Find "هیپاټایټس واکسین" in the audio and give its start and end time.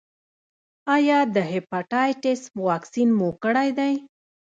1.51-3.09